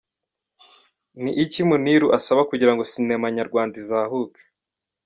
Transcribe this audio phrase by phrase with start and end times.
[1.21, 4.43] Ni iki Muniru asaba kugirango Sinema nyarwanda izahuke?.